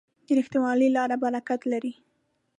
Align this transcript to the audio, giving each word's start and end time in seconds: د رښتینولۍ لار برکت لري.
د 0.25 0.29
رښتینولۍ 0.37 0.89
لار 0.95 1.11
برکت 1.23 1.61
لري. 1.71 1.93